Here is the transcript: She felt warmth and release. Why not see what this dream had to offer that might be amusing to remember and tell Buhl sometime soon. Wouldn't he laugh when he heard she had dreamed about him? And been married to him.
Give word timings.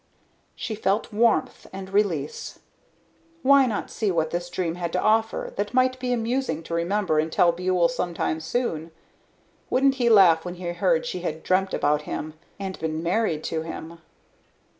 She 0.55 0.73
felt 0.73 1.13
warmth 1.13 1.67
and 1.71 1.91
release. 1.93 2.57
Why 3.43 3.67
not 3.67 3.91
see 3.91 4.09
what 4.09 4.31
this 4.31 4.49
dream 4.49 4.73
had 4.73 4.91
to 4.93 4.99
offer 4.99 5.53
that 5.57 5.75
might 5.75 5.99
be 5.99 6.11
amusing 6.11 6.63
to 6.63 6.73
remember 6.73 7.19
and 7.19 7.31
tell 7.31 7.51
Buhl 7.51 7.87
sometime 7.87 8.39
soon. 8.39 8.89
Wouldn't 9.69 9.93
he 10.01 10.09
laugh 10.09 10.43
when 10.43 10.55
he 10.55 10.67
heard 10.69 11.05
she 11.05 11.19
had 11.19 11.43
dreamed 11.43 11.75
about 11.75 12.01
him? 12.09 12.33
And 12.59 12.79
been 12.79 13.03
married 13.03 13.43
to 13.43 13.61
him. 13.61 13.99